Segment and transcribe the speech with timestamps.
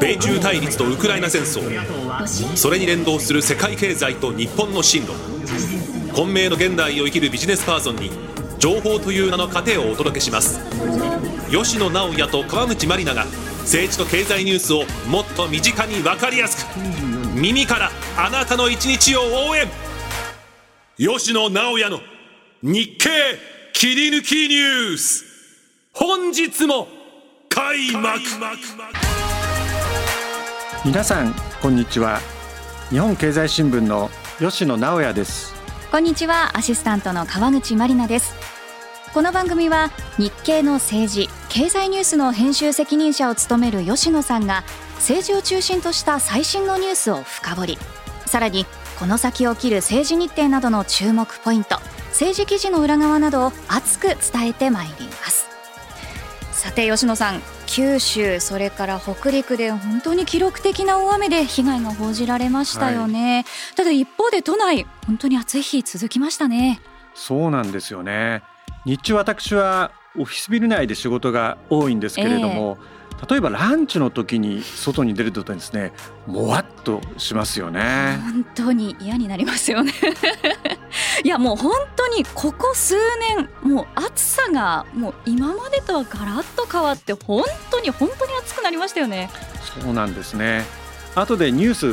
[0.00, 1.60] 米中対立とウクライナ戦争。
[2.56, 5.12] それに連動する世界経済と日本の進路。
[6.14, 8.10] 混迷の現代を生きるビジネスパーソンに
[8.58, 10.60] 情報という名の糧をお届けします。
[11.50, 13.24] 吉野直也と川口真里奈が
[13.62, 16.78] 政治と経済ニュースをもっと身近に分かりやすく。
[17.34, 19.68] 耳からあなたの一日を応援。
[20.96, 22.00] 吉野直也の
[22.62, 23.08] 日経
[23.72, 25.24] 切り抜きニュース。
[25.92, 26.99] 本日も
[27.60, 28.18] 開幕。
[30.82, 32.18] 皆さんこんにちは。
[32.88, 34.08] 日本経済新聞の
[34.38, 35.54] 吉野直也です。
[35.90, 38.34] こんにちはアシスタントの川口真里奈です。
[39.12, 47.78] この番組は日経の政治経済ニュースの編集責任者を務める吉野さんが政治を中心とした最新のニュースを深掘り。
[48.24, 48.64] さらに
[48.98, 51.76] この先起きる政治日程などの注目ポイント
[52.08, 55.49] 政治記事の裏側などを熱く伝えてまいります
[56.60, 63.44] さて吉野さん九州それから北陸で本当に記録的な大雨で被害が報じられましたよね、はい、
[63.76, 66.82] ただ一方で都内本当に暑い日続きましたね。
[67.14, 68.42] そうなんですよね。
[68.84, 75.92] 日中私はオフィスビル内で仕事が多いんですけれども、えー、例えばランチの時に外に出るとですね
[76.26, 78.18] もわっとしますよね。
[78.22, 79.92] 本当に嫌になりますよね。
[81.22, 82.94] いやもう本当にここ数
[83.36, 89.30] 年もう暑さがもう今までとはガラッと変わって本当に本当に暑くなりましたよね。
[89.82, 90.64] そうなんですね。
[91.14, 91.86] 後でニュース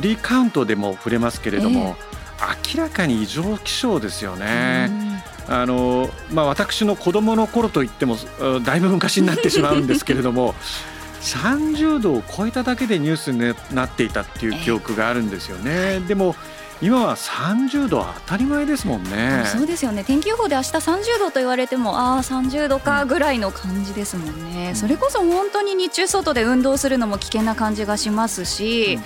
[0.00, 1.96] 3カウントでも触れますけれども、
[2.40, 5.22] えー、明らかに異常気象ですよね。
[5.48, 8.16] あのまあ、私の子供の頃といっても
[8.64, 10.54] だいぶ昔になってしまうんですけれども
[11.20, 16.00] 30度を超えただけでニュースになっていたっていう記憶があるんですよね。
[16.00, 16.34] でも
[16.82, 19.44] 今は30度当たり前ですもんね。
[19.46, 20.02] そうですよね。
[20.02, 24.70] 天気予報で明日30度と言われても、ああ30度かぐらいの感じですもんね。
[24.70, 28.98] うん、それこそ本当に日中外で運動するのも危険な感じがしますし、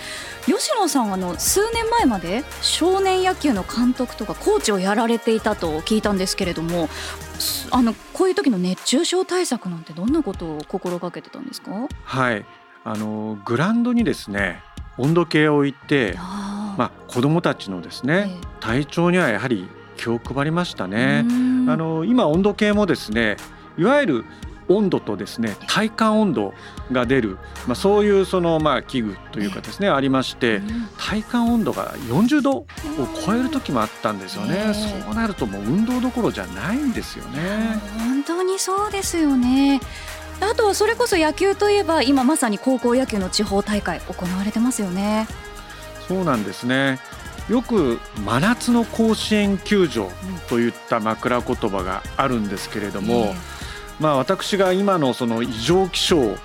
[0.48, 6.88] うん、吉野さんあの数年前まで少年野球の監督とかコーチをやられていたと聞いたんですけれども、
[7.72, 11.72] あのこういう時の熱中症対策なんてどんなことを心がけてたんですか？
[12.04, 12.46] はい、
[12.84, 14.62] あのグラウンドにですね
[14.98, 16.18] 温度計を置いて。
[16.76, 21.24] まあ、子どもたちのですね、体調にはやはり気を配りましたね。
[21.68, 23.36] あの今温度計もですね
[23.76, 24.24] いわゆる
[24.68, 26.52] 温度とですね体感温度
[26.90, 30.60] が出る、まあ、そういうそのまあ器具というかですね、ありまして
[30.98, 32.66] 体感温度が40度を
[33.24, 37.80] 超える時もあったんですよね、そうなるともう運動どころじゃないんですよね。
[37.98, 39.80] 本当にそうですよね
[40.40, 45.26] あとはそれこそ野球といえば今まさに高校野球の地方大会行われてますよね。
[46.08, 46.98] そうなんですね。
[47.48, 50.10] よく真夏の甲子園球場
[50.48, 53.34] といった枕言葉があるんですけれども、
[54.00, 56.36] まあ私が今のその異常気象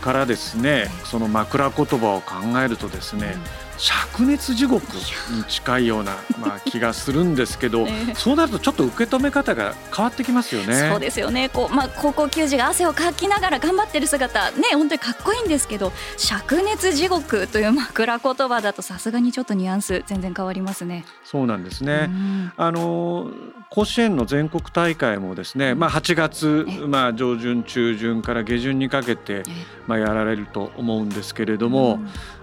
[0.00, 3.34] からですねその枕言葉を考えるとですね、
[3.82, 4.84] 灼熱地獄
[5.30, 10.88] に近いような まあ気がするんですけど、 ね、そうなるとちょっと受け止め方が変わってきますよね。
[10.90, 11.48] そうですよね。
[11.48, 21.04] こうまあ高校球児が汗をかきながら頑張ってる姿ね本当にかっこいいんですけど灼熱地獄という枕言葉だとさすがにちょっとニュアンス全然変わりますね。
[21.24, 22.08] そうなんですね。
[22.56, 23.26] あの
[23.74, 29.44] 甲子園の全国大会もですね、まあ8月まあ上旬中旬から下旬にかけて
[29.86, 31.98] まあやられると思うんですけれども。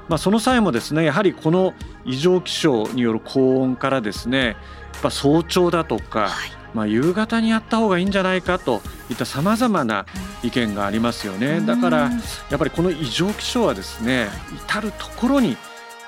[0.08, 4.56] まあ、その際もですねやはりこの異常気象による高温からですねやっ
[5.04, 10.08] ぱ早朝だとか、はい、まあ、夕方にやった方がいいんじゃないかといったさまざまな
[10.42, 11.62] 意見がありますよね。
[11.62, 12.10] だから
[12.50, 14.30] やっぱりこの異常気象はですね
[14.66, 15.58] 至る所に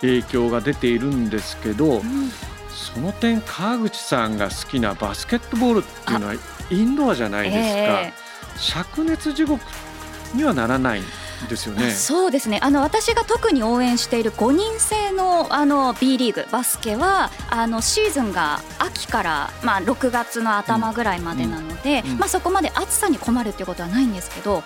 [0.02, 2.04] 影響が出ているんですけど、うん、
[2.94, 6.34] その点川口さんが好きなバスケットボールっていうのは
[6.70, 9.64] インドアじゃないですか、えー、灼熱地獄
[10.34, 11.02] にはならない
[11.48, 11.92] ですよね。
[11.92, 12.60] そうですね。
[12.62, 24.64] あの私が特に応援している5人制のあの B リーグバスケはあのシーズンが秋からまあ6月の頭ぐらいまでなので、うんうん、まあそこまで暑さに困るっていうことはないんですけど、3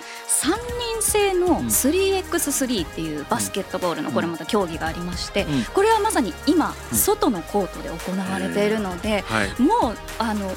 [0.93, 9.23] 人制の 3x3 っていうバスケットボールのこれまた競技がありまして、これはまさに今外のコートで行われているので、
[9.59, 10.51] もうあの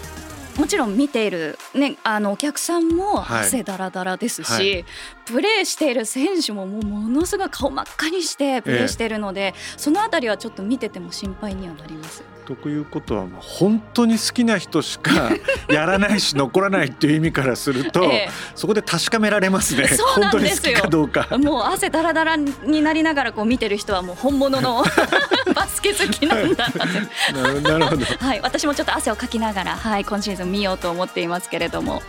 [0.58, 4.84] もちろん見ている、ね、あのお客さんも汗だらだらですし、はいはい、
[5.24, 12.37] プレーしている選手ももうものすごい顔真っ赤にしてプレーしているので、えー、そのあたりはちょっと見てても心配にはなります。
[12.56, 15.30] ということは本当に好きな人しか
[15.68, 19.88] やらないし残らないっていう意味からすると、ええ、そこで確かめられますね。
[20.14, 21.26] 本当に好きかどうか。
[21.38, 24.84] もう汗だらだらになりながらこう見てる人はもう本物の
[25.54, 32.02] バスケ好きなんだなってなるほど、はい、私もちょっと汗をかきながら、はい、今シーズン見ようと思っていますけれども。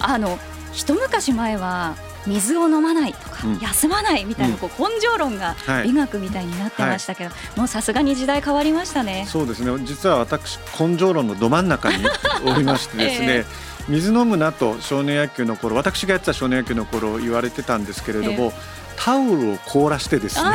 [0.00, 0.38] あの
[0.72, 1.94] 一昔前は
[2.26, 5.54] 水を飲まないとか、うん、休まないみたいなこう根性論が
[5.84, 9.26] 美学みたいになってましたけど、はい、もうさすがに時代変わりましたね。
[9.28, 9.84] そうですね。
[9.84, 12.04] 実は私根性論のど真ん中に
[12.46, 18.52] おりましてですね、 えー水飲むなと少年野球の頃私がやってた少年野球の頃言われてたんですけれども、えー、
[18.96, 20.50] タオルを凍らしてですね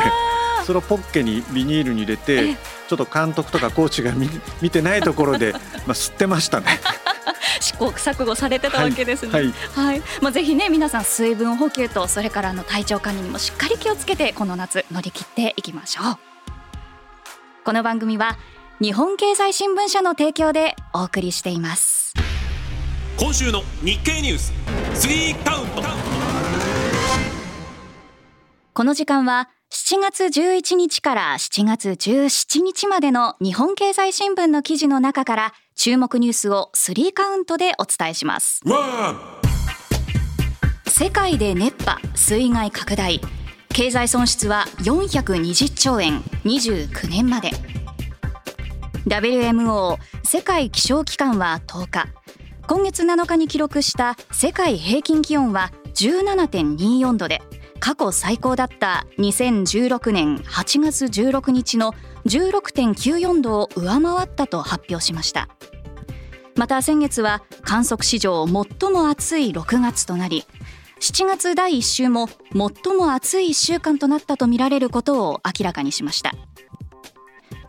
[0.64, 2.56] それをポッケにビニールに入れて
[2.88, 4.28] ちょっと監督とかコーチが見
[4.60, 5.52] 見てないところで、
[5.86, 6.80] まあ、吸ってましたね。
[7.60, 9.32] 試行錯誤されてたわけですね。
[9.32, 16.18] はい、はい、まあ、ぜひね皆さん水分補給とそれからの体調管理にもしっかり気をつけてこの夏乗り切っていきましょう。
[17.64, 18.38] この番組は
[18.80, 22.14] 日本経済新聞社の提供でお送りしています。
[23.18, 24.52] 今週の日経ニュース
[24.94, 25.82] 3カウント。
[28.72, 35.52] この時間は7月11日から7月17日までの日本経済新聞の記事の中から
[35.82, 38.60] 注目ニュースを3カウントでお伝えします。
[40.86, 43.18] 世界で熱波水害拡大
[43.70, 47.52] 経済損失は420兆円29年まで。
[49.06, 52.08] WMO 世界気象機関は10日。
[52.66, 57.40] 今月7日に記録した世界平均気温は17.24度で
[57.80, 61.94] 過去最高だった2016年8月16日の
[62.26, 65.48] 16.94度を上回ったと発表しました
[66.56, 70.44] また先月は観測史上最も暑い6月となり
[71.00, 76.34] 7月第1週も最も暑い1週間となったとみられることを明らかにしました。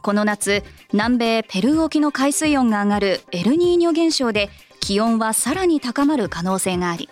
[0.02, 0.64] この夏
[0.94, 4.50] 南米ペルー沖の海水温が上がるエルニーニョ現象で
[4.80, 7.08] 気温はさらに高まる可能性があり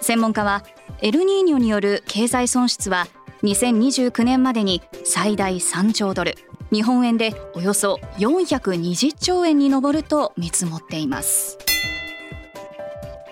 [0.00, 0.64] 専門家は
[1.02, 3.06] エルニーニョによる経済損失は
[3.44, 6.34] 2029年までに最大3兆ドル
[6.72, 11.58] 日本円でおよそ420兆円に上ると見積もっています。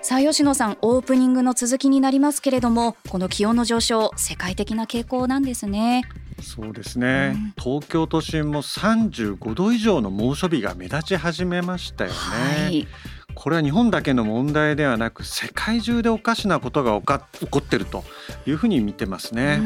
[0.01, 6.03] さあ吉野さんオープニングの続きになりますけれどもこの気温の上昇世界的な傾向なんですね。
[6.43, 12.87] そうですね、うん、東京都心も35度以上の猛暑日が目立ち始めましたよね、はい。
[13.33, 16.99] これは日本だけの問題ではなく世界中でおかしなことが
[17.39, 18.03] 起こっていると
[18.45, 19.59] いうふうに見てますね。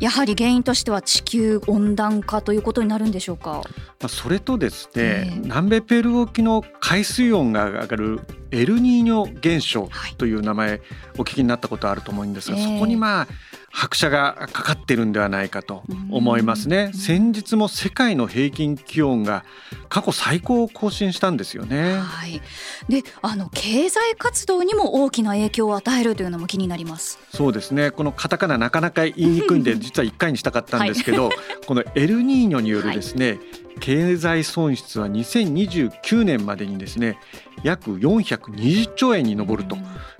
[0.00, 3.62] やはり原因としては地球温暖化ということになるんでしょうか？
[4.00, 8.20] まあ、それとですね、えー、南米ペルー沖の海水温が上がる
[8.50, 10.80] エルニーニョ現象という名前
[11.18, 13.28] お聞きになったことあると思うんですが、そこにまあ
[13.72, 16.90] 拍車がかかってるんではないかと思いますね。
[16.92, 19.44] 先日も世界の平均気温が
[19.88, 21.98] 過去最高を更新したんですよね。
[21.98, 22.42] はい。
[22.88, 27.20] で、あの経済活動にも大きな影響を与えるというのも気になります。
[27.32, 27.92] そうですね。
[27.92, 33.38] このカタカナなかなか言いにくいんで 実は一回にしたかったんですけど、はい、このエルニーニョによるですね、はい、
[33.78, 37.18] 経済損失は2029年までにですね
[37.62, 39.76] 約420兆円に上ると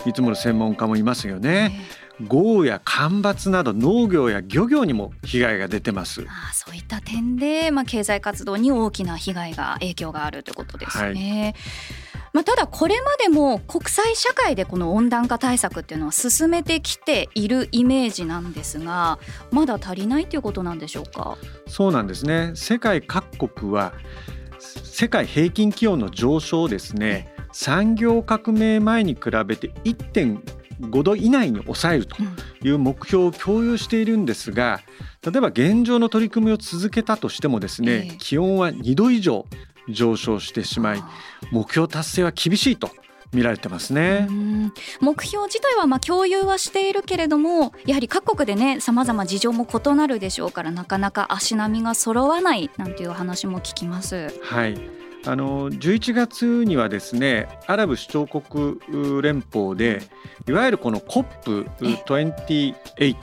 [0.06, 1.81] 見積もる専門家もいますよね。
[2.28, 6.25] 豪雨や干ばつなど農業や漁業にも被害が出てます。
[6.28, 11.55] あそういった点で、まあ、経済活動に大きな被害が影響があるということですね。
[11.55, 19.19] はい、まあ、ただこれまでも国際社会でこの温暖化対策っていうのは進めてきているイメージなんですが
[19.50, 21.37] まだ足りないということなんでしょうか？
[21.67, 22.52] そうなんですね。
[22.55, 23.93] 世界各国は
[24.58, 29.72] 世界平均気温の上昇をですね産業革命前に比べて
[30.81, 32.17] 5度以内に抑えると
[32.62, 34.81] いう目標を共有しているんですが
[35.25, 39.44] 例えば現状の取り組みを続けたとしてもですね、気温は2度以上
[39.89, 41.03] 上昇してしまい
[41.51, 42.91] 目標達成は厳しいと
[43.32, 44.29] 見られてますね。
[45.01, 54.32] 目標自体はまあ共有はしているけれどもやはり各国でねさまざま事情も異なるでしょうからなかなか足並みが揃わないなんていう話も聞きます。
[54.43, 58.79] はいあの11月にはですねアラブ首長国
[59.22, 60.00] 連邦で
[60.48, 63.17] いわゆるこの COP28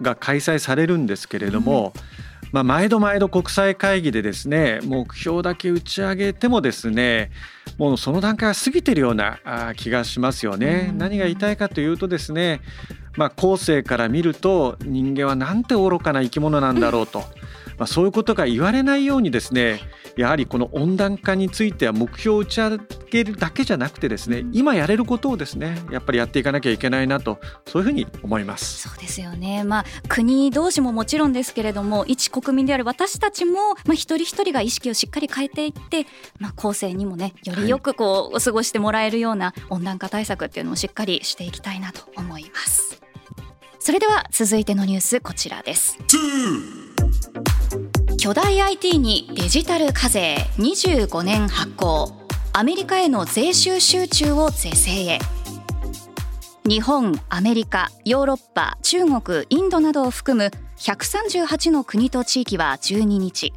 [0.00, 1.92] が開催されるんですけれども、
[2.50, 7.30] まあ、毎度毎度国際会議でですね目標だけ打ち上げてもですね
[7.76, 9.38] もうその段階は過ぎてるような
[9.76, 10.94] 気がしますよね。
[10.96, 12.60] 何が言いたいかというとですね
[13.16, 17.24] まあ、後世から見ると人間はなんて愚かな生き物なんだろうと。
[17.78, 19.80] まあ、そういうことが言われないようにですね
[20.16, 22.78] やはりこの温暖化については目標を打ち上
[23.10, 28.88] げるだけじゃなくてですね今やれることをですねやっぱりやっていかなきゃいけないなとそういうふうに思います。
[28.88, 36.06] そうですよね、まあ、国同士ももちろんですけれども一国民である私たちも、まあ、一人一人が意識をしっかり変えていって、
[36.38, 43.00] まあ、後世にもねよりよくこう、過ごしてもらえるような温暖化対策っていうのをしっかりしていきたいなと思います。
[43.84, 45.98] それでは続いてのニュースこちらです
[48.24, 52.10] 巨大 IT にデジタル課税25年発行。
[52.54, 55.18] アメリカへの税収集中を是正へ。
[56.64, 63.52] 日本アメリカヨーロッパ中国インドなどを含む138の国と地域は12日。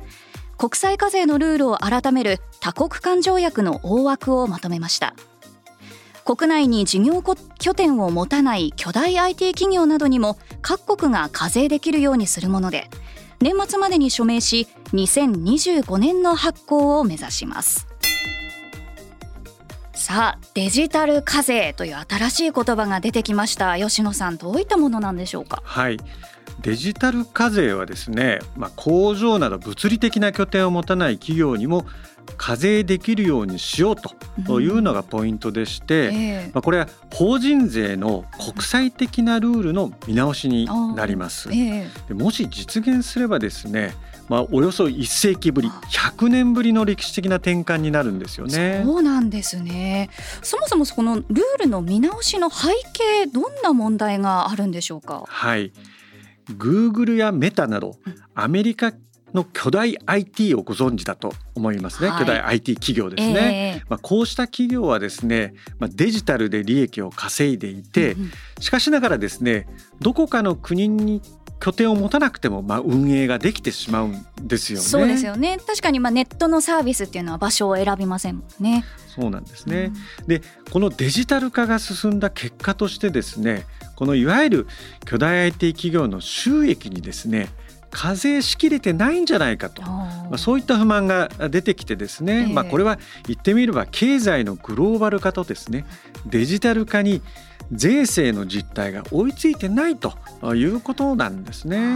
[0.57, 5.15] 国際課税のルールを改める多国間条約の大枠をまとめました。
[6.25, 12.89] 国内に事業拠点を持たない巨大 IT 企業などにも各国が課税できるようにするもので
[13.39, 17.88] 年末までに署名し2025年の発行を目指します。
[19.94, 23.77] さあデジタル課税という新しい言葉が出てきました。
[23.77, 25.62] 吉野さんどういったものなんでしょうか？
[25.65, 25.98] はい。
[26.62, 31.86] デジタル課税はですね、まあ、工場など物理的な拠点を持たない企業にも
[32.36, 33.96] 課税できるようにしよう
[34.46, 36.40] というのがポイントでして、うんえ。
[36.40, 41.50] ー、まあ、これは法人税の国際的なルールの見直しになります。
[41.52, 43.94] えー、もし実現すればですね
[44.30, 48.82] まあ、およそ1世紀ぶり100年ぶりの歴史的な転換になるんですよね。
[48.86, 50.10] そうなんですね。
[50.42, 55.24] そもそもこのルールの見直しの背景どんな問題があるんでしょうか？
[55.26, 55.72] はい
[56.56, 57.98] グーグルやメタなど
[58.36, 58.94] アメリカ
[59.34, 68.16] の巨大 IT をご存知だと思いますね、はい、巨大 IT 企業ですね、えー、まあ、こうした企業はですね、まあ、デジタルで利益を稼いでいて、
[68.60, 69.68] しかしながらですね
[70.00, 71.22] どこかの国に
[71.60, 74.86] 拠点を持たなくてもまあ運営ができてしまうんですよね。
[74.86, 75.58] そうですよね。
[75.66, 78.86] 確かにまあネットのサービスっていうのは場所を選びませんもんね。
[79.08, 79.92] そうなんですね。
[80.22, 83.66] うん、でこのデジタル化が進んだ結果としてですね、
[83.98, 84.68] このいわゆる
[85.06, 87.50] 巨大 IT 企業の収益にですね。
[87.89, 95.86] 課税しきれてないんじゃないかと、まあ、そういった不満が出てきてですね、えー、まあ、これは言ってみれば経済のグローバル化とですね
[96.25, 97.22] デジタル化に
[97.72, 100.13] 税制の実態が追いついてないと
[100.54, 101.96] いうことなんですね。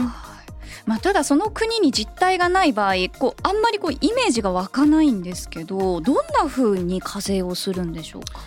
[0.85, 8.39] まあ、ただその国に実態がない場合こうあんまりこうイメージが湧かないんですけどどんなふうに課税をするんでしょうか？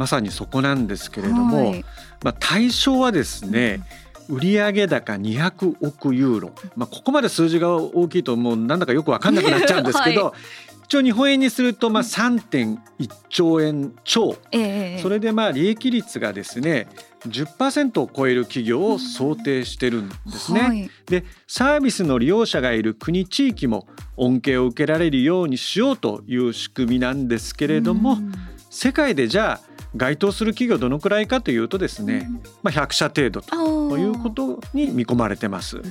[0.00, 1.84] まさにそこなんですけれども、はい、
[2.24, 3.82] まあ、対象はですね、
[4.30, 10.34] うん、売上高200億ユーロ、まあ、ここまで数字が大きいともうなんだかよく分かんなくなっちゃうんですけど、 はい。
[10.84, 12.78] 一応日本円にするとまあ3.1
[13.28, 16.88] 兆円超、えー、それでまあ利益率がですね
[17.28, 20.60] 10%を超える企業を想定してるんですね。
[20.60, 28.16] はい、でサービスの利用者がいる国地域も恩恵を受けられるようにしようという仕組みなんですけれども、
[28.70, 32.30] 世界でじゃあ該当する企業どのくらいかというとですね、
[32.62, 35.82] まあ、100社程度ということに見込まれてます。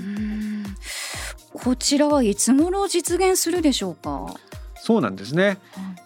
[1.53, 4.33] こちらはいつ頃実現するでしょうか？
[4.75, 5.57] そうなんですね。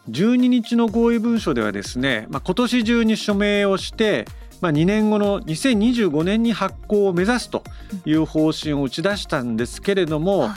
[0.10, 4.26] 12日の合意文書ではですね、まあ、今年中に署名をして、
[4.62, 7.64] まあ、2年後の2025年に発行を目指すと
[8.06, 10.50] いう方針を打ち出したんですけれども、はい、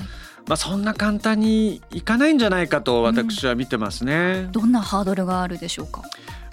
[0.49, 4.45] まあ、そんな簡単にいかないんじゃないかと私は見てますね。
[4.47, 6.03] うん、どんなハードルがあるでしょうか？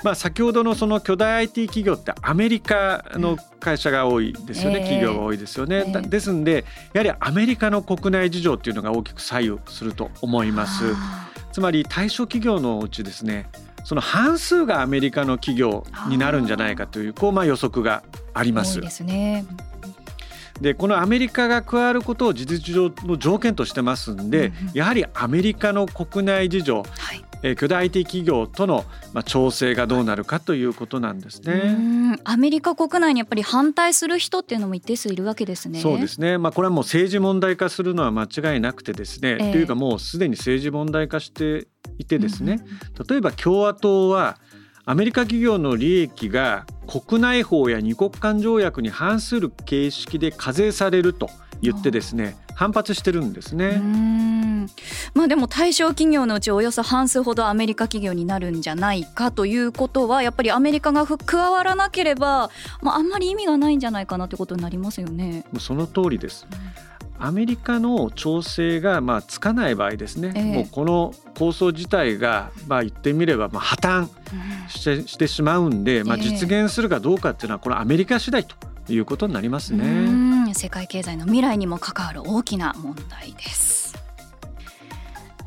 [0.04, 10.84] まあ、先ほどのその巨大 IT 企業ってアメリカの会社が多いですよね、うん、企業が多いですよね、えー、ですんでやはりアメリカの国内事情っていうのが大きく左右すると思います。
[11.54, 13.48] つまり対象企業のうちですね
[13.84, 18.82] その半数がアメリカの企業になるんじゃないかというこうまあ予測があります。
[18.82, 19.46] ですね。
[20.62, 26.84] でこのアメリカが加わることを事実上の条件としてますんで、うんうん、やはりアメリカの国内事情、は
[27.14, 32.18] い、え巨大 IT 企業との、まあ、調整がどうなるかということなんですね。
[32.24, 35.80] アメリカ国内にやっぱり反対する人っていうのも一定数いるわけですね。
[35.82, 36.38] そうですね。
[36.38, 39.38] まあこれはもう政治問題化するのは間違いなくてですね。
[39.40, 41.68] えー、というかもうすでに政治問題化して
[42.00, 42.66] いてですね。
[43.08, 44.38] 例えば共和党は
[44.86, 51.30] アメリカ企業の利益が国内法や二国間条約に反する形式で課税されると
[51.64, 53.82] 言ってですね反発してるんですね。
[55.14, 62.50] まあでも対象企業のうちおよそ半数ほどアメリカ企業になるんじゃないかということはやっぱりアメリカが加わらなければ、
[62.82, 65.46] まあ、あんまり意味がないんじゃないかなということになりますよね。
[65.60, 66.46] その通りです。
[67.20, 74.10] アメリカの調整がまあつかない場合ですね、えー、もうこの構想自体がまあ言ってみればまあ破綻
[74.68, 78.56] して,、してしまうんで、まあ、実現するかどうかっていうのはこれアメリカ次第と
[78.90, 80.33] いうことになりますね。
[80.54, 83.96] 世界経済の未来にも関わる大きな問題です。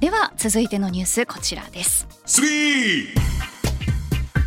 [0.01, 2.07] では続いてのニュースこちらです。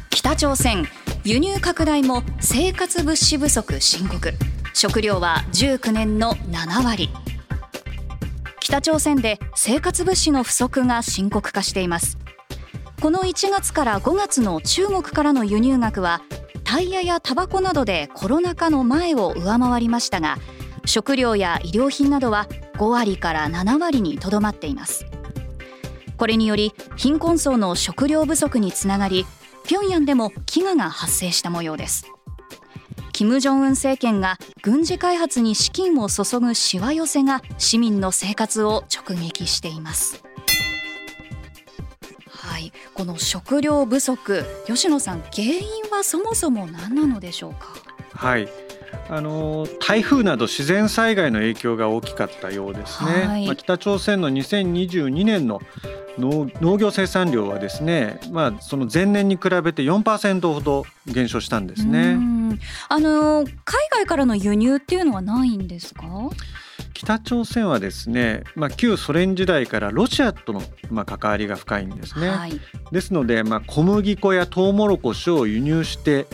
[0.09, 0.87] 北朝鮮
[1.23, 4.33] 輸入拡大も生活物資不足深刻。
[4.79, 7.09] 食料は19年の7割
[8.61, 12.17] 北朝鮮で生活物資の不足が深刻化しています
[13.01, 16.21] この1月から5月の中国からの輸入額は
[16.69, 20.37] タイヤやタバコなどでコロナ禍の前を上回りましたが
[20.85, 22.47] 食料や衣料品などは
[22.77, 25.07] 5割から7割にとどまっています。
[26.15, 29.25] これにより貧困層の食料不足につながり
[29.65, 32.05] 平壌でも飢餓が発生した模様です。
[33.13, 40.23] 金正恩政権が軍事開発に資金を注ぐしわ寄せが市民の生活を直撃しています。
[42.29, 42.71] はい。
[42.93, 47.73] この食料不足吉野さん原因はそもそも何なのでしょうか？
[48.13, 48.47] はい。
[49.07, 55.61] あの台風など自然災害の影響が大きかったようですね、はい、まあ、北朝鮮の2022年の
[56.17, 62.17] 農業生産量はですね、まあ、その前年に比べて4%ほど減少したんですね。
[62.87, 63.55] あの海
[63.91, 66.03] 外からの輸入っていうのはないんですか？
[66.99, 72.27] 北朝鮮はですね、まあ、旧ソ連時代からロシアとの、まあ、関わりが深いんですね。
[72.27, 72.59] はい、
[72.91, 76.27] ですので、まあ、小麦粉やトウモロコシを輸入して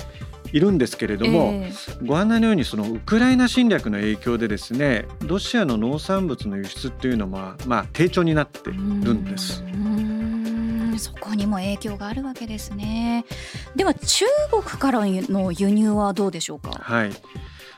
[0.51, 9.63] いるんですけれども、えー、ご案内のようにそのウクライナ侵略の影響でですねロシアの農産物の輸出っていうのは、まあ、低調になってるんです。
[10.97, 13.23] そこにも影響があるわけですね。
[13.75, 16.71] では中国からの輸入はどうでしょうか？
[16.71, 17.11] はい。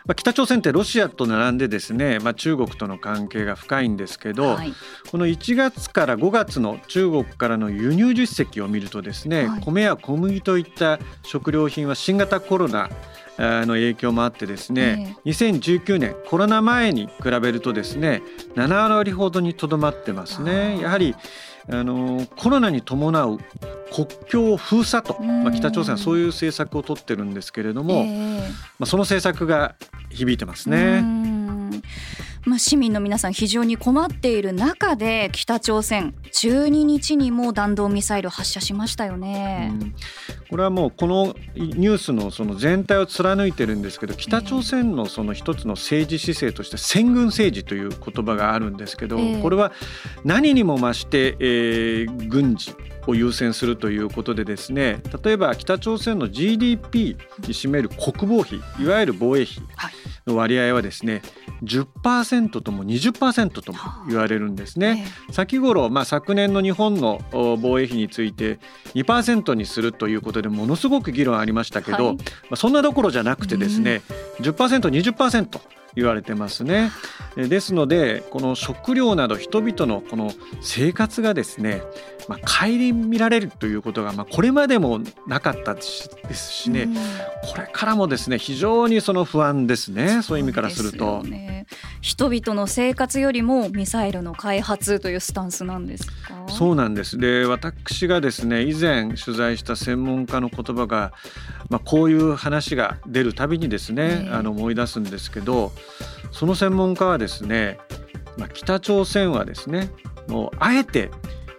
[0.07, 4.73] まあ、北朝鮮ってロシアと並んでですね、まあ、中国との関係が深いんですけど、はい、
[5.11, 12.89] この1月から5月の中国からの輸入実績を見るとですね、はい、米や小麦といった食料品は新型コロナ
[13.37, 18.23] の影響もあってですね、えー、2019年コロナ前に比べるとですね
[18.55, 20.79] 7割ほどにとどまってますね。
[20.79, 21.15] やはり
[21.69, 23.39] あのコロナに伴う
[23.93, 28.47] 国境封鎖と、まあ、北朝鮮はそういう政策を取ってるんですけれども、えー、ま
[28.81, 29.75] あ、その政策が
[30.09, 31.03] 響いてますね。
[32.47, 39.69] まあ、市民の皆さん非常に困っている中で北朝鮮12日にも弾道ミサイル発射しましたよね。
[39.73, 39.95] うん、
[40.49, 49.73] これはもうこのニュースのその全体を貫いてるんですけど北朝鮮のその一つの政治姿勢として先軍政治という言葉があるんですけど、これは
[50.23, 52.73] 何にも増して、えー、軍事
[53.07, 59.55] を優先するということでですね例えば北朝鮮の GDP に占める国防費いわゆる防衛費
[60.27, 61.21] の割合はですね
[61.63, 65.05] 10%とも20%とも言われるんですね。
[65.31, 68.59] 先頃、まあ、昨年の日本の防衛費について
[68.93, 74.01] 2%にするということでものすごく議論ありましたけど、はい、まあ、そんなどころじゃなくてですね、
[74.39, 75.59] うん、10%20%
[75.97, 76.91] 言われてますね。
[77.35, 80.31] ですのでこの食料など人々のこの
[80.61, 81.81] 生活がですね、
[82.27, 86.87] まあ、顧みられるということが、まあ、これまでもなかったですしね、
[87.43, 91.23] これからもですね非常にその不安ですねそういう意味からすると。
[91.99, 96.45] 人々の生活よりもミサイルの開発というスタンスなんですか？
[96.47, 101.11] そうなんですで私がですね以前取材した専門家の言葉が、
[101.69, 105.71] まあ、こういう話が出るたびにですね、あの思い出すんですけど
[106.31, 107.77] その専門家はですね、
[108.37, 109.89] まあ、北朝鮮はですね
[110.27, 111.11] もうあえて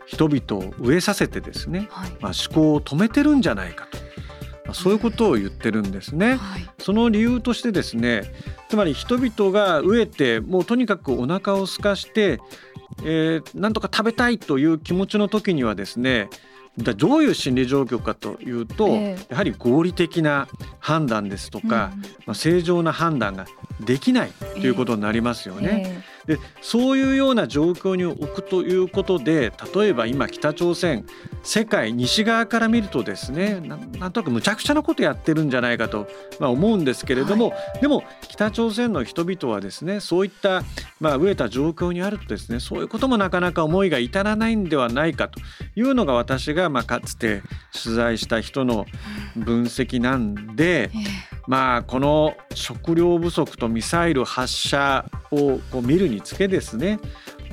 [0.07, 3.99] 人々を飢えさせてですね、はい、まあ、思考を止めてるんじゃないかと。
[4.65, 8.25] まあ、そういうことを言ってるんですね、はい、その理由としてですね
[8.69, 12.39] つまり人々が飢えてもうとにかくお腹を空かして、
[13.03, 16.29] えー、なんとか食べたいという気持ちの時にはですね
[16.79, 23.47] どういう心理状況かというと、えー、やはり合理的な判断ですとか、うん、まあ、正常な判断が
[23.81, 25.83] できないということになりますよね。
[25.87, 26.03] えーえ。
[26.15, 31.07] ーでそういうような状況に置くということで例えば今北朝鮮
[31.43, 36.07] 世界西側から見るとですねなんとなくむちゃくちゃなことやってるんじゃないかと、
[36.39, 40.63] まあ、思うんですけれども、はい、でも北朝鮮の人々はですねそういった、
[41.01, 45.41] まあ、飢えた状況にあるとですねそういうこともなかなか思いが至らないんではないかと
[45.77, 48.85] いうのが私がまあかつて取材した人の
[49.35, 50.91] 分析なんで。
[51.49, 57.01] まあこの食料不足とミサイル発射をこう見るにつけですね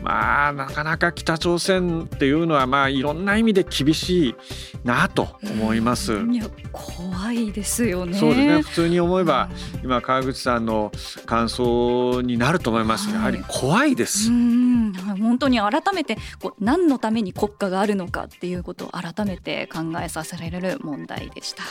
[0.02, 4.36] まあなかなか北朝鮮っていうのはまあいろんな意味で厳しい
[4.84, 6.14] なと思います。
[6.14, 8.18] いや怖いですよね。
[8.18, 8.62] そうですね。
[8.62, 9.50] 普通に思えば、
[9.84, 10.92] 今川口さんの
[11.26, 13.10] 感想になると思います。
[13.10, 14.30] やはり怖いです。
[14.30, 21.64] うん本当に改めてこう何のために国家があるのかっていうことを改めて考えさせられる問題でした。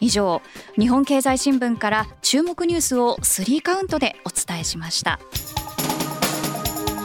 [0.00, 0.42] 以上
[0.78, 5.18] 日本経済新聞から注目ニュースを3カウントでお伝えしました。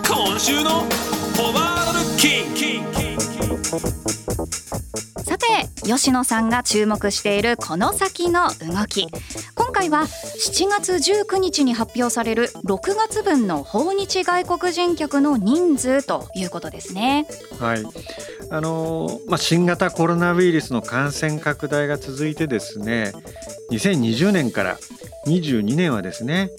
[0.07, 0.81] 今週の
[1.37, 2.51] ホバードキ
[5.23, 5.45] さて
[5.87, 9.07] 吉野さんが注目しているこの先の動き。
[9.55, 17.25] 今回は7月19日に発表される6月分の訪日外国人客の人数ということですね。
[17.59, 17.83] はい。
[18.53, 23.13] あのまあ、新型コロナウイルスの感染拡大が続いてですね
[23.71, 24.77] 2020年から
[25.25, 26.51] 22年はですね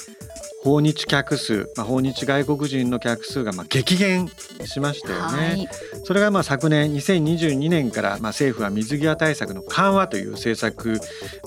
[0.63, 4.29] 訪日客数、まあ、訪日外国人の客数がまあ激減
[4.65, 5.49] しましたよね。
[5.49, 5.69] はい、
[6.05, 11.01] それがまあ昨年2022年からまあ政府は水際対策の緩和という政策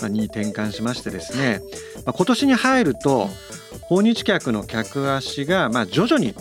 [0.10, 1.62] に転換しましてですね、
[2.06, 3.30] まあ、今年に入ると
[3.88, 6.34] 訪日客の客足がまあ徐々に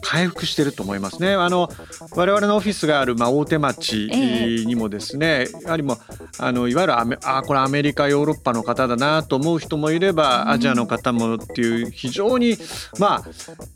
[0.00, 1.34] 回復していると思いますね。
[1.34, 1.68] あの
[2.12, 4.08] 我々のオフィスがあるまあ大手町
[4.66, 5.98] にもですね、やはりも
[6.38, 12.56] あのいわゆるアメあこれアメリカヨーロッパの方だなと思う人もいればアジアの方もっていう非常に
[12.98, 13.24] まあ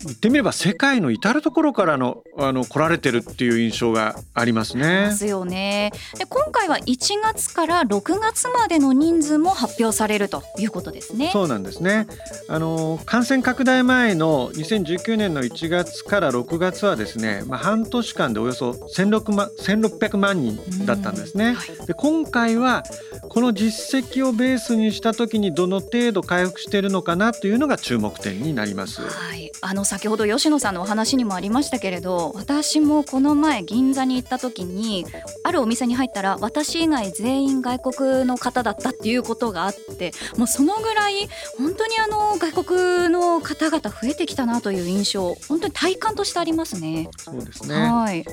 [0.05, 5.07] 言ってみれば世界の至る所からのあの来られてるっていう印象がありますね。
[5.07, 5.92] ですよね。
[6.18, 11.31] で今回は1月から6月までの人数も発表されるということですね。
[11.33, 12.07] そうなんですね。
[12.48, 21.57] あの感染拡大前の2019年の1月から6月はですね、まあ、半年間でおよそ16万1600万人だったんですね。
[21.87, 22.85] で今回は
[23.29, 29.02] この実績をベースにした時にどの程度回復しているのかなというのが注目点になります。
[29.02, 35.06] はい、あの先ほど吉野さんのお話にもありましたけれど私もこの前銀座に行った時に
[35.44, 47.08] あるお店に入ったら私以外全員外国の方だったっていうことがあってもうそのぐらい本当にあの外国の方々増えてきたなという印象本当に体感としてありますね。
[47.16, 47.74] そうですね。
[47.74, 48.24] はい。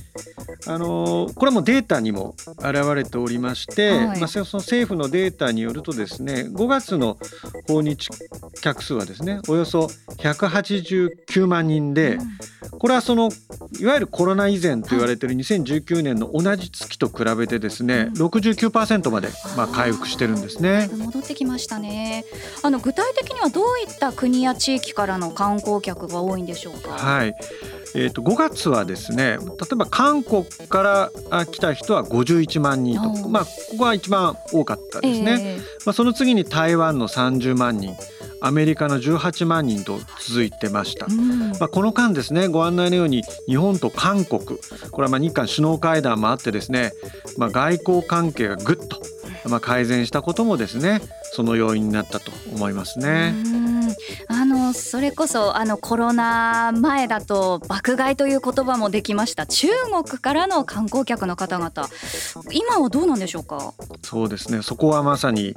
[0.65, 7.17] あのこれもデータにも現れておりまして、はい、まあその政府のデータによるとですね、5月の
[7.67, 8.09] 訪日
[8.61, 9.86] 客数はですね、およそ
[10.17, 13.29] 189万人で、うん、これはその
[13.79, 20.89] いわゆるコロナ以前と言われている2019年の同じ月と比べてですね、うん、69%までまあ回復してるんですね。
[20.97, 22.25] 戻ってきましたね。
[22.63, 26.91] あの具体的にはどういった国や地域からの観光客が多いんでしょうか？
[26.91, 27.35] はい。
[27.95, 30.83] えー、と5月はですね例えば韓国か
[31.31, 37.95] ら来た人は51万人と、まあ、ここが一番多かったですね、えー、まあ、その次に台湾の30万人
[38.41, 44.59] アメリカの18万人と続いてました、うん、まあ、この間ですねご案内のように日本と韓国。
[44.91, 46.91] これはまあ日韓首脳会談もあってですね、
[47.37, 49.01] まあ、外交関係がぐっと
[49.49, 53.33] まあ改善したこともですねその要因になったと思いますね。
[54.29, 59.45] あのそれこそあのコロナ前だと爆買いという言葉もできました。
[59.45, 61.71] 中国からの観光客の方々。
[62.51, 63.73] 今はどうなんでしょうか？
[64.03, 64.61] そうですね。
[64.61, 65.55] そこはまさに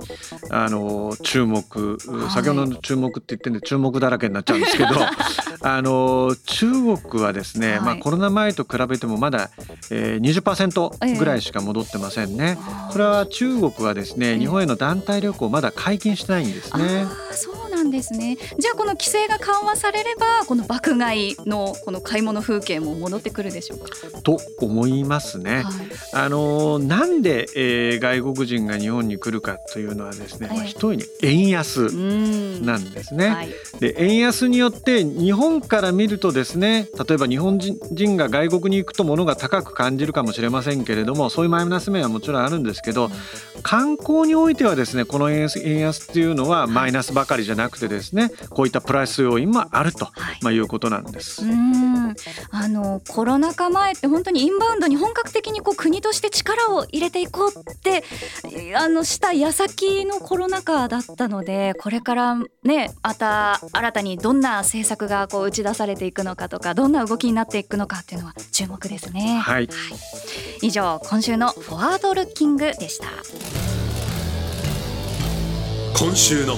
[0.50, 1.98] あの注目、
[2.30, 4.88] 先ほどの注目って言ってんで注目だらけになっちゃうんですけど
[5.62, 9.50] あの中国はですね、はい、まあ、コロナ前と比べてもまだ、
[9.90, 17.06] えー、20%ぐらいしか戻ってませんね、えー、それは中国はですね日本への団体旅行まだ解禁してないんですね。
[17.32, 18.36] そうなんですね。
[18.58, 23.88] じゃあこの規制が緩和されればこの爆買いのこの買い物風景も戻ってくるでしょうか？
[24.22, 25.62] と思いますね。
[25.62, 25.64] はい、
[26.12, 31.88] あのなんで、えー、外国人が日本に来るかというのはですね、まあ、一重に円安
[32.60, 33.28] なんですね。
[33.28, 33.48] はい、
[33.80, 51.44] で円安によって日本から見るとですね例えば日本人が外国に行くと物が高く感じるかもしれませんけれどもそういうマイナス面はもちろんあるんですけど、うん、観光においてはですねこの円安円安っていうのはマイナスばかりじゃなくてですねこういったプラス要因もあると、はいまあ、いうことなんです。
[51.44, 52.14] うん
[52.50, 58.02] あのコロナ禍前って本当にインバウンドに本格的にこう国として力を入れていこうって
[58.76, 69.38] あのした矢先のコロナ禍だったのでこれからねまた新たにどんな政策がこう打ち出されていくのかとかどんな動きになっていくのかっていうのは注目ですね。
[69.42, 69.68] はい、はい、
[70.62, 73.06] 以上今週のフォワードルッキングでした。
[75.98, 76.54] 今週の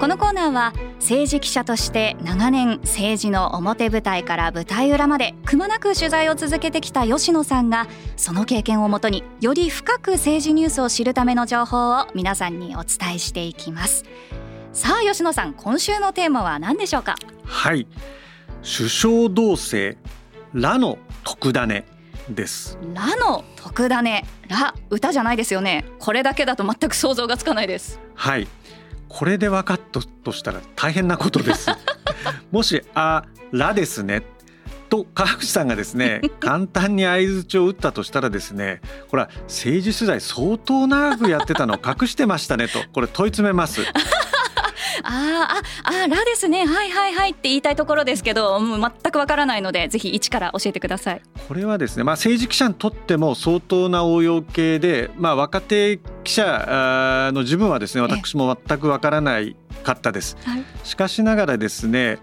[0.00, 7.86] このコーナーは政治記者として長年政治の表舞台から舞台裏までくまなく取材を続けてきた吉野さんが
[8.16, 14.06] その経験をもとにより深く政治ニュースを知るための情報を皆さんにお伝えしていきます。
[14.72, 17.16] さあ吉野さん今週のテーマは何でしょうか？
[17.44, 17.86] はい
[18.62, 19.98] 首相同棲
[20.54, 21.84] らの特ダネ。
[22.28, 22.78] です。
[22.94, 24.24] ラの特ダネ。
[24.48, 25.84] ラ歌じゃないですよね。
[25.98, 28.00] これだけだと全く想像がつかないです。
[28.14, 28.48] はい。
[29.08, 31.70] これで分かったとしたら大変なことです。
[32.50, 34.22] もしあラですね。
[34.88, 43.80] と川口さんがですね 簡単に相槌を打ったとしたらですねこれは政治取材相当長くやってたのを隠してましたねとこれ問い詰めます
[45.02, 46.66] あああらですね。
[46.66, 47.30] はいはいはい。
[47.30, 51.22] って言いたいところですけどもう全くわからないのでぜひ一から教えてください。
[51.48, 62.18] これはですね、まあ、政治記者にとっても相当な応用系で、まあ、若手記者の自分はですね私も全くわからないかったです、はい、しかしながらですね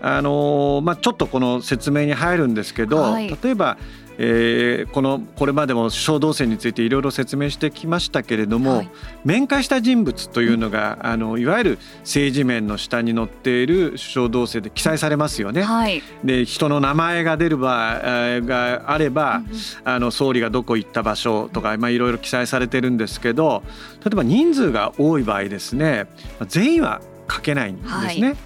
[0.00, 3.78] あのまあ、ちょっとこの説明に入るんですけど、はい、例えば
[4.18, 8.90] えー、このこれまでも首相動静についていろいろ説明してきましたけれども、はい、
[9.24, 15.62] 面会した人物というのが、あのいわゆる政治面の下に載っている首相動静で記載されますよね。
[15.62, 18.00] はい、で人の名前が出る場
[18.42, 19.42] があれば、
[19.84, 23.62] あの総理がどこ行った場所とか、まあ、いろいろ記載されてるんですけど
[24.04, 26.06] 例えば人数が多い場合ですね
[26.48, 27.00] 全員は
[27.30, 27.88] 書けないんです
[28.20, 28.28] ね。
[28.28, 28.36] はい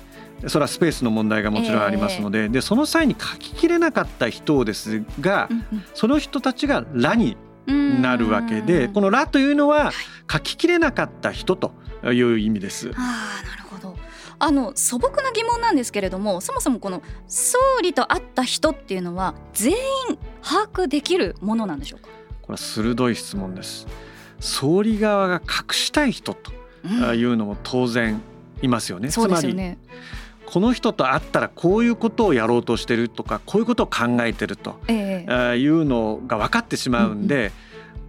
[0.48, 9.92] それはスペースの問題がもちろんありますのでえー、でその際に書ききれなかった人ですが、うんうん、その人たちが「ら」になるわけでこの「ら」というのは
[10.31, 11.72] 書ききれなかった人と
[12.05, 12.90] いう意味です。
[12.94, 13.96] あなるほど。
[14.38, 19.76] あの素朴な疑問なんですけれどもそもそもこの総理と会った人っていうのは全員
[20.42, 22.09] 把握できるものなんでしょうか？
[22.40, 23.87] これは鋭い質問です。
[24.40, 26.50] 総理側が隠したい人と
[27.14, 28.22] いうのも当然
[28.62, 29.55] いますよね、うん、つまり
[30.52, 37.52] この人と会ったらこういうことをやろうとしてるとかこういうことを考えてるというのが分かってしまうんで、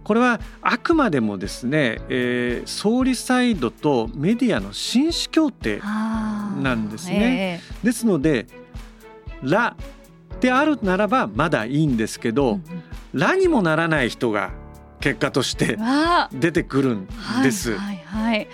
[0.04, 7.60] これはあくまでもですね、えー、総理サイドとメディアの紳士協定なんですね。
[7.84, 8.46] ですので
[9.42, 9.76] 「ら」
[10.40, 12.58] であるならばまだいいんですけど
[13.14, 14.50] 「ら」にもならない人が
[14.98, 15.78] 結果として
[16.32, 17.06] 出てくるん
[17.42, 17.76] です。
[17.76, 18.48] はい、はい、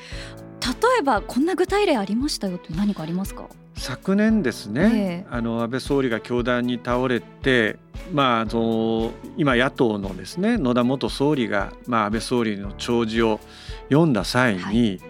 [0.68, 3.48] 例えばこんな具体例ありましたよって何かありますか？
[3.76, 7.78] 昨年ですね、えー、あの安倍総理が凶弾に倒れて、
[8.12, 13.40] まあ、その今野党のですね野田元総理が、まあ、安倍総理の弔辞を
[13.88, 15.00] 読んだ際に、はい、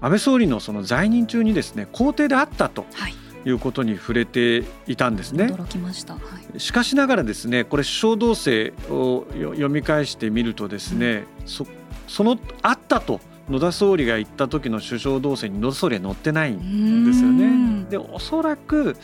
[0.00, 2.86] 安倍総理のその在任中にですね公邸であったと。
[3.08, 3.14] い。
[3.44, 5.46] うことに触れていたんですね。
[5.46, 6.20] 驚きました、は
[6.54, 11.66] い、しかしながらですねこれ首相動静を読み返してみるとですね、うん、そ
[12.06, 17.86] そのあったと野田総理が行った時の首相動静に野田総理は乗ってないんですよね。
[17.90, 18.96] でおそらく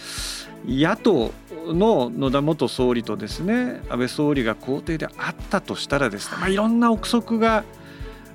[0.66, 1.32] 野党
[1.66, 7.64] の野田元総理とですね安倍総理が公邸であったとしたらですね、まあ、いろんな憶測が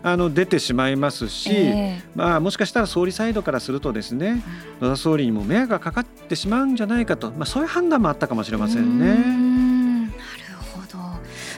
[0.04, 4.44] あの出てしまいますし、えー、まあ、もしかしたら総理サイドからするとですね
[4.82, 9.53] 野田総理にも迷惑がかかってしまうんじゃないかと、まあ、そういう判断もあったかもしれませんね。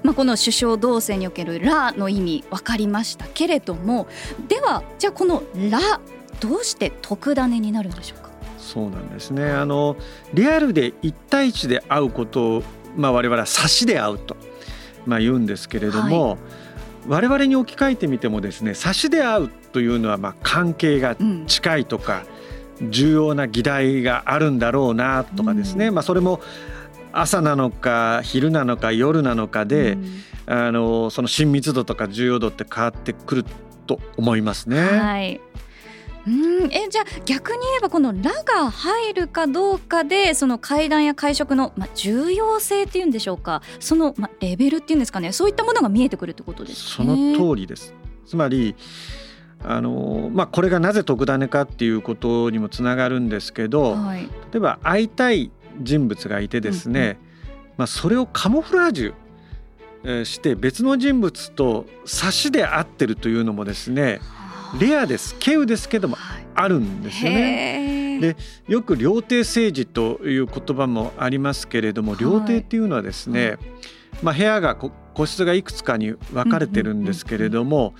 [0.05, 4.07] まあ、この首相動静における「ら」の意味分かりましたけれども
[4.47, 5.41] ではじゃあこの
[5.71, 5.79] 「ら」
[6.39, 8.29] どうして特ダネになるんでしょうか？
[8.59, 9.49] そうなんですね。
[9.49, 9.95] あの
[10.33, 12.63] リアルで1対1で会うことを、
[12.95, 14.37] まあ、我々は差しで会うと、
[15.05, 16.37] まあ、言うんですけれども、はい、
[17.07, 21.15] 我々に置き換えてみてもですね差しで会うというのはまあ関係が
[21.47, 22.23] 近いとか、
[22.81, 26.41] うん、重要な議題があるんだろうなとかですね、うん、まあ、それも
[27.15, 33.45] 朝なのか昼なのか夜なのかで、うん、あのその親密度とか重要度って変わってくる
[33.87, 34.81] と思いますね。
[34.81, 35.41] はい。
[36.27, 36.73] うん。
[36.73, 43.61] えじゃあ逆に言えばこの「ら」が入るかどうかでその会談や会食の、ま、重要性っていうんでしょうか。
[43.79, 45.31] その、ま、レベルっていうんですかね。
[45.31, 47.93] そういったものが見えてくるってことです、ね、その通りです。
[48.25, 48.75] つまり
[49.67, 57.17] あのまあ、これがなぜ特ダネかっていうことにもつながるんですけど、はい、例えば会いたい人物がいてですね、
[57.77, 64.19] まあ、それをカモフラージュして別の人物と差しで合ってるというのもですね
[64.79, 66.17] レアです稀有ですけども
[66.53, 68.19] あるんですよね。
[68.19, 73.59] でよく料亭政治という言葉もありますけれども料亭っていうのはですね、はい、
[74.23, 74.77] まあ、部屋が
[75.15, 77.95] 個室がいくつかに分かれてるんですけれども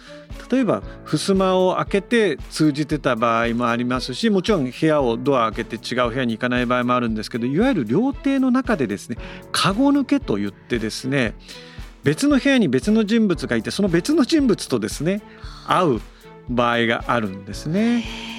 [0.52, 9.18] 例えば襖を開けて通じてた場合もありますしもちろん部屋をドア開けて違う部屋に行かない場合もあるんですけどいわゆる料亭の中でですね
[9.52, 11.34] カゴ抜けと言ってですね
[12.04, 15.22] 別の部屋に別の人物がいてその別の人物とですね
[15.68, 16.02] 会う
[16.50, 18.35] 場合があるんですね。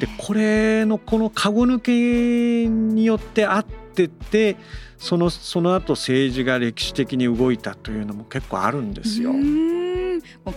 [0.00, 4.56] でこれのこのカゴ抜けによって会ってて
[4.96, 9.32] そのその後政治が歴史的に動いたというのも結構あるんですよ。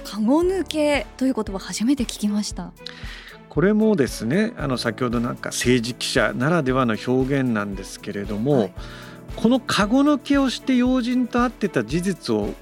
[0.05, 2.71] カゴ抜けという言葉初めて聞きました。
[3.49, 8.73] これもですねあの先ほどなんか政治記者ならではの表現なんですけれども、はい、
[9.35, 12.53] このカゴ抜けをして要人と会ってた事実を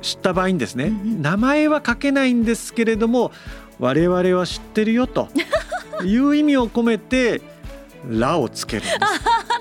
[0.00, 3.32] 知った場合にですね、うん、名前は書けないんですけれども
[3.80, 5.28] 我々は知ってるよと
[6.04, 7.42] いう意味を込めて
[8.08, 9.00] 「ら」をつけるんです。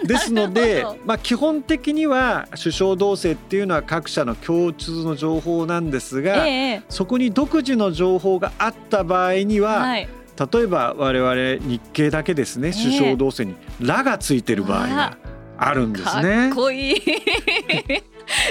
[0.07, 10.07] ですので、まあ、基本的には首相同棲っていうのは各社の共通の情報なんですが、ええ、そこに独自の情報があった場合には、はい、
[10.53, 15.17] 例えば我々日経だけですね首相同棲に「ら」がついてる場合が
[15.57, 16.47] あるんですね。
[16.47, 17.01] かっこいい。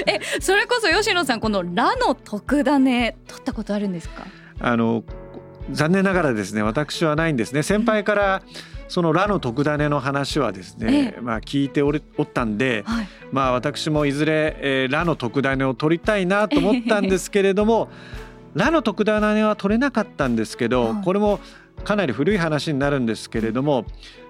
[0.07, 4.27] えそれこそ吉野さんこの「ら」の特ダネ取ったことあるんですか？
[4.61, 5.03] あの
[5.71, 7.63] 残念ながらですね私はないんですね。
[7.63, 8.43] 先輩から
[8.89, 17.89] その「ラの特ダネ」の話はですね、まあ、聞いておりおったんで、はい、まあ私もいずれ「えー、ラの特ダネ」を取りたいなと思ったんですけれども
[18.55, 21.39] 「ラの特ダネ」は取れなかったんですけど、これも
[21.85, 23.85] かなり古い話になるんですけれども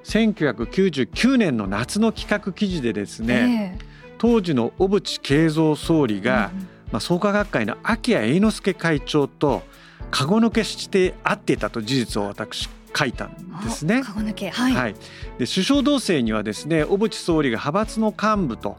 [0.05, 3.85] 1999年の夏の企画記事でですね、えー、
[4.19, 6.61] 当時の小渕恵三総理が、うん、
[6.93, 9.63] まあ、創価学会の秋谷栄之助会長と
[10.11, 14.03] 籠抜けして会っていたと事実を私書いたんですね。
[14.03, 14.51] 籠抜け。
[14.51, 14.95] はい、はい、
[15.39, 18.77] で首相同棲にはですね小渕総理が派閥の幹部と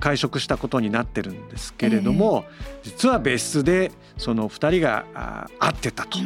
[0.00, 6.18] 会食したことになってるんですけれども、えー、実は別室でその2人が会ってたと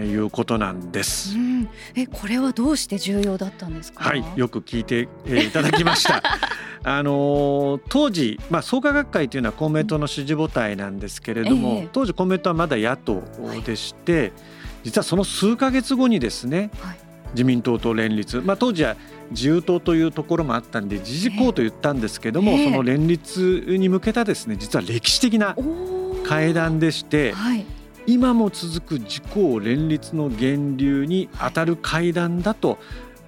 [0.00, 1.44] いうことなんです、うん。
[1.44, 4.02] うん、えこれはどうして重要だったんですか？
[4.02, 4.24] はい。
[4.34, 6.20] よく聞いていただきました
[6.86, 13.22] あの当時、まあ、創価学会というのは公明党の支持母体なんですけれども、えー、当時公明党はまだ野党
[13.64, 14.32] でして、はい、
[14.84, 16.98] 実はその数か月後にですね、はい、
[17.32, 18.96] 自民党と連立、まあ、当時は
[19.30, 25.56] 自由党というところもあったんで自治公と言ったんですけども、えー、その連立に向けたですね実は歴史的な
[26.26, 27.64] 会談でして、はい、
[28.06, 32.78] 今も続く自公連立の源流に当たる会談だと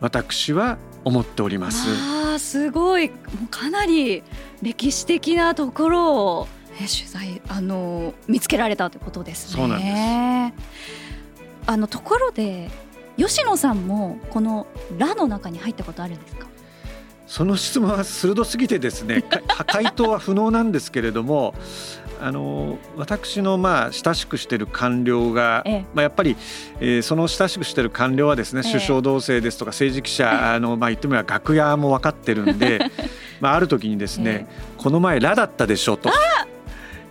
[0.00, 1.86] 私は思っております。
[2.34, 3.10] あすごい
[3.50, 4.24] かなり
[4.60, 6.48] 歴史的なところを、
[6.80, 9.54] ね、取材あの見つけられたということですね。
[9.56, 12.70] そうなんですあのところで
[13.16, 14.66] 吉野さんもこの
[14.98, 16.48] 「ラ」の中に入ったことあるんですか？
[17.28, 19.24] その質問は鋭すぎてですね
[19.66, 21.54] 回答 は不能なんですけれども
[22.20, 26.36] あの私のまあ親しくしている官僚が、ええ、まあ、やっぱり、
[26.80, 32.80] えー、その親しくしている官僚はですね、え、首相同棲ですとか政治記者、あのまあ、言ってみれば楽屋も分かってるんで、
[33.40, 34.46] まあ、ある時にですね、
[34.78, 36.10] この前「ラ」だったでしょと。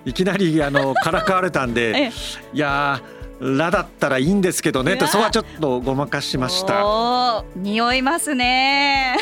[0.05, 2.11] いきなりあのからかわれたんで、
[2.53, 7.43] いやーラだったらいいんですけどねとそこはちょっとごまかしました。
[7.55, 9.17] 匂いますね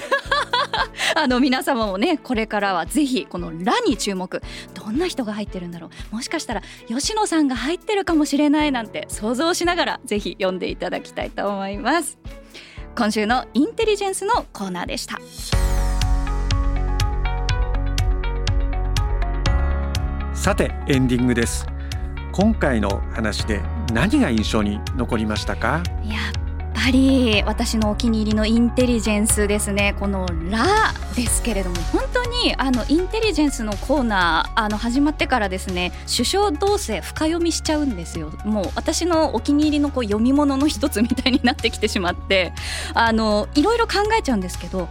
[1.15, 4.41] あの皆様もねこれからはぜひこのラに注目。
[4.73, 6.15] どんな人が入ってるんだろう。
[6.15, 12.17] もしかしたら吉野さんが入ってるかもしれないなんて想像しながらぜひ読んでいただきたいと思います。
[12.95, 15.19] 今週のインテリジェンスのコーナーでした。
[20.33, 21.65] さてエンディングです。
[22.33, 23.61] 今回の話で
[23.93, 25.81] 何が印象に残りましたか？
[26.03, 26.42] やっ
[26.83, 42.51] ぱり私のお気に入りのインテリジェンスですねこの「ラ」ですけれども本当にあのインテリジェンスのコーナーあの始まってからですね首相同棲深読みしちゃうんですよもう私のお気に入りのこう読み物の一つみたいになってきてしまって
[42.93, 44.89] あのいろいろ考えちゃうんですけど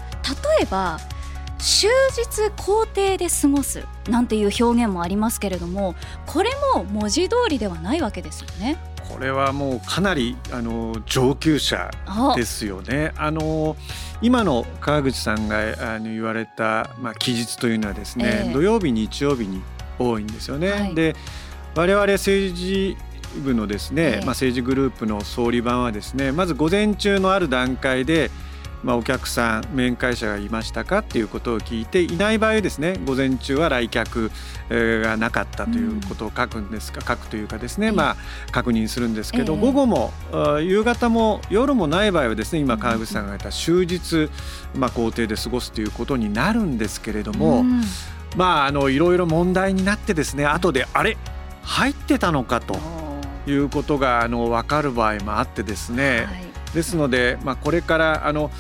[0.59, 0.99] 例えば
[1.59, 5.95] 終日校庭で過ごすなんていう表現もありますけれども
[6.27, 8.92] これも文字通りではないわけですよね。
[9.13, 11.91] これはもうかなりあの上級者
[12.35, 13.13] ですよね。
[13.17, 13.77] あの
[14.23, 19.63] 今の川口さんがあの言われた、まあ、期日というのはですね、えー、土曜日日曜日に
[19.99, 20.71] 多いんですよね。
[20.71, 21.15] はい、で
[21.75, 22.97] 我々政治
[23.45, 28.31] 部のですね、えー、まあ、政治グループの総理番はですねまず午前中のある段階で
[28.83, 34.31] まあ、お客さん面会者がいましたかっていうことを聞いていない場合ですね午前中は来客
[34.69, 38.17] がなかったということを書くんですか、書くというかですね、まあ、
[38.51, 40.13] 確認するんですけど、午後も
[40.61, 44.29] 夕方も夜もない場合はですね今川口さんが言った終日、
[44.77, 47.65] まあ、校庭で過ごすということになるんですけれども、
[48.37, 51.17] まああのいろいろ問題になってですね後であれ？
[51.63, 52.77] 入ってたのかと
[53.47, 58.51] いうことがあの分かる場合もあってですね、はいですので、まあ、これからあの、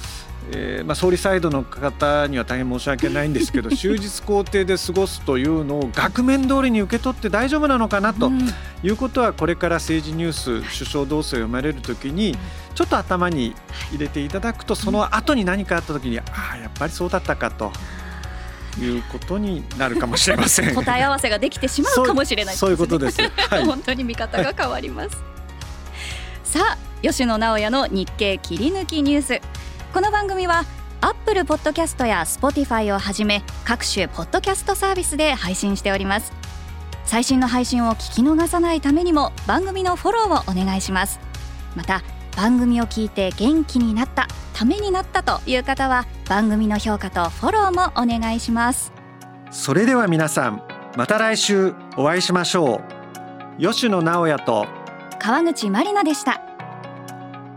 [0.51, 8.31] えーまあ、総理サイドの方には大変申し訳ないんですけど 終日校庭で過ごすというのを額面通りに受け取って大丈夫なのかなと
[8.83, 12.37] いうことはこれから政治ニュース首相同棲を読まれるときに
[12.75, 13.55] ちょっと頭に
[13.91, 17.73] 入れていただくとその後に何かあったときにああやっぱりそうだったかと。
[18.81, 20.73] いうことになるかもしれません。
[20.75, 25.11] 答え合わせができてしまうかもしれない、ね、そういうことです、はい、 本当に見方が変わります、
[26.43, 29.41] さあ吉野直也の日経切り抜きニュース。
[29.93, 30.65] この番組は
[31.01, 36.33] Apple Podcast や Spotify をはじめ各種ポッドキャストサービスで配信しております。
[37.05, 41.19] 最新の配信を聞き逃さないためにも番組のフォローをお願いします。
[41.75, 42.03] また
[42.37, 48.93] 番組を聞いて元気になったためになったという方は番組の評価とフォローもお願いします。
[49.51, 50.63] それでは皆さん
[50.97, 52.81] また来週お会いしましょ
[53.59, 53.61] う。
[53.61, 54.67] 吉野直也と
[55.19, 56.52] 川口まりなでした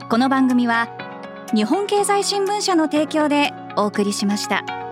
[0.07, 0.87] この番組は
[1.55, 4.84] 日本経済新聞社の提供でお送りしました。